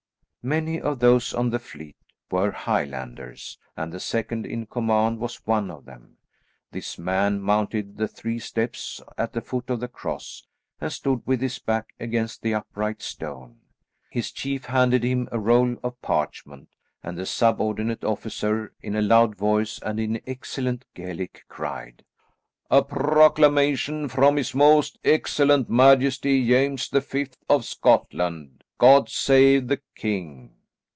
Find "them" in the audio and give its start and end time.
5.85-6.17